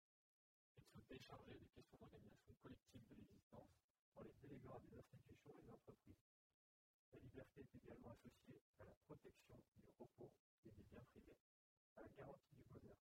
[0.75, 3.71] et de se décharger des questions d'organisation collective de l'existence
[4.17, 6.27] en les déléguant à des institutions et des entreprises.
[7.15, 10.33] La liberté est également associée à la protection du repos
[10.67, 11.39] et des biens privés,
[11.95, 12.99] à la garantie du bonheur.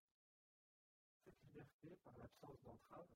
[1.24, 3.07] Cette liberté, par l'absence d'entrave,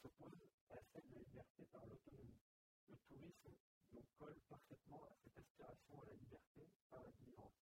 [0.00, 2.40] s'oppose à celle de la liberté par l'autonomie.
[2.88, 3.54] Le tourisme
[3.92, 7.58] donc colle parfaitement à cette aspiration à la liberté par la délivrance.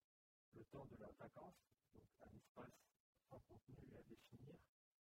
[0.55, 1.57] Le temps de la vacance,
[1.95, 2.77] donc un espace
[3.29, 4.57] sans contenu à définir,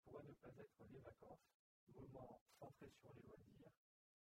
[0.04, 1.46] pourrait ne pas être les vacances,
[1.94, 3.72] moment centré sur les loisirs,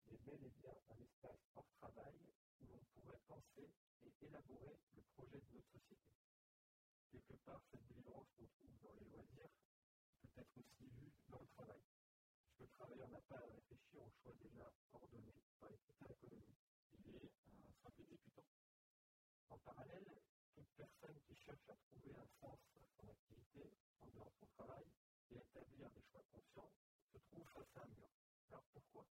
[0.06, 2.14] mais bel et bien un espace hors travail
[2.60, 3.68] où l'on pourrait penser
[4.02, 6.14] et élaborer le projet de notre société.
[7.10, 9.50] Quelque part, cette délivrance qu'on trouve dans les loisirs
[10.22, 11.82] peut être aussi vue dans le travail,
[12.60, 16.64] le travailleur n'a pas à réfléchir au choix déjà ordonné par les critères économiques.
[17.04, 17.32] Il est
[17.68, 18.48] un simple exécutant.
[19.50, 20.08] En parallèle,
[20.54, 23.68] toute personne qui cherche à trouver un sens à son activité
[24.00, 24.84] en dehors de son travail
[25.30, 26.72] et à établir des choix conscients
[27.12, 28.08] se trouve face à un mur.
[28.48, 29.04] Alors pourquoi?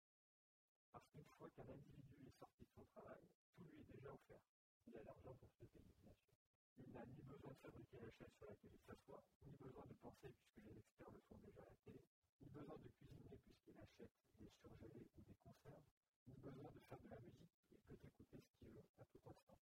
[0.92, 3.22] Parce qu'une fois qu'un individu est sorti de son travail,
[3.54, 4.42] tout lui est déjà offert.
[4.88, 6.40] Il a l'argent pour se payer, bien sûr.
[6.80, 9.94] Il n'a ni besoin de fabriquer la chaise sur laquelle il s'assoit, ni besoin de
[10.00, 12.00] penser puisque les experts le font déjà à la télé,
[12.42, 15.84] ni besoin de cuisiner puisqu'il achète des surgelés ou des conserves,
[16.28, 19.20] ni besoin de faire de la musique, il peut écouter ce qu'il veut à tout
[19.28, 19.60] instant.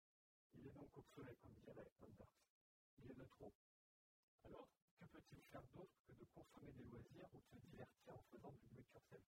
[0.55, 1.85] Il est donc obsolète, comme dirait
[2.17, 2.41] Darks.
[2.97, 3.53] Il est de trop.
[4.43, 8.23] Alors, que peut-il faire d'autre que de consommer des loisirs ou de se divertir en
[8.31, 9.25] faisant du do-it-yourself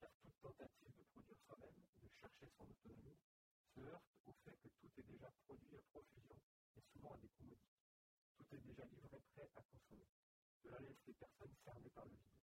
[0.00, 3.16] Car toute tentative de produire soi-même, de chercher son autonomie,
[3.74, 6.36] se heurte au fait que tout est déjà produit à profusion
[6.92, 7.78] souvent à des coûts modiques.
[8.38, 10.06] Tout est déjà livré prêt à consommer.
[10.62, 12.42] Cela laisse les personnes cernées par le vide.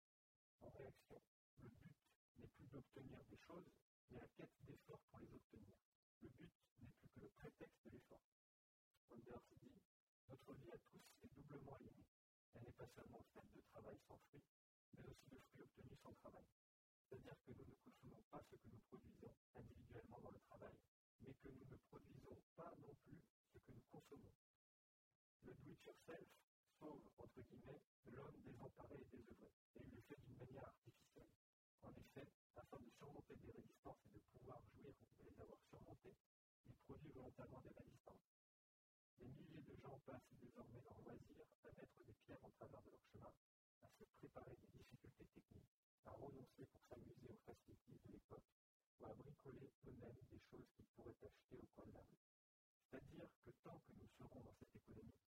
[0.62, 1.20] En réaction,
[1.62, 1.97] le but
[2.39, 3.70] n'est plus d'obtenir des choses,
[4.11, 5.74] mais la quête d'efforts pour les obtenir.
[6.22, 8.22] Le but n'est plus que le prétexte de l'effort.
[9.11, 9.80] Wonders dit
[10.28, 12.07] Notre vie à tous est doublement alignée.
[12.55, 14.43] Elle n'est pas seulement faite de travail sans fruit,
[14.97, 16.45] mais aussi de fruits obtenus sans travail.
[17.09, 20.74] C'est-à-dire que nous ne consommons pas ce que nous produisons individuellement dans le travail,
[21.20, 23.20] mais que nous ne produisons pas non plus
[23.53, 24.33] ce que nous consommons.
[25.73, 26.29] Le do-it-yourself
[26.79, 27.81] sauve, entre guillemets,
[28.12, 31.33] l'homme désemparé et désœuvré, et il le fait d'une manière artificielle.
[31.81, 36.12] En effet, afin de surmonter des résistances et de pouvoir jouir de les avoir surmontées,
[36.68, 38.29] il produit volontairement des résistances.
[39.16, 42.91] Des milliers de gens passent désormais leur loisir à mettre des pierres en travers de
[42.93, 43.33] leur chemin,
[43.81, 45.73] à se préparer des difficultés techniques,
[46.05, 48.45] à renoncer pour s'amuser aux facilities de l'époque,
[49.01, 52.20] ou à bricoler eux-mêmes des choses qu'ils pourraient acheter au coin de la rue.
[52.93, 55.32] C'est-à-dire que tant que nous serons dans cette économie,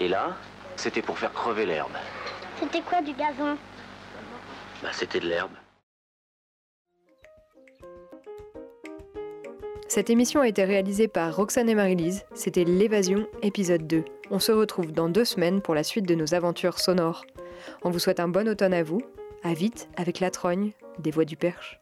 [0.00, 0.34] Et là,
[0.76, 1.92] c'était pour faire crever l'herbe.
[2.58, 3.56] C'était quoi du gazon?
[4.82, 5.52] Bah, c'était de l'herbe.
[9.88, 12.24] Cette émission a été réalisée par Roxane et Marie-Lise.
[12.32, 14.04] C'était L'évasion, épisode 2.
[14.30, 17.26] On se retrouve dans deux semaines pour la suite de nos aventures sonores.
[17.82, 19.02] On vous souhaite un bon automne à vous.
[19.42, 21.78] À vite avec la trogne des voix du perche.